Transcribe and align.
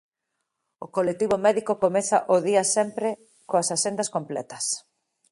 O 0.85 0.87
colectivo 0.95 1.35
médico 1.45 1.73
comeza 1.83 2.17
o 2.35 2.37
día 2.47 2.63
sempre 2.75 3.07
coas 3.49 3.67
axendas 3.75 4.11
completas. 4.15 4.65